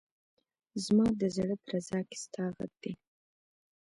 [0.83, 2.93] زما ده زړه درزا کي ستا غږ دی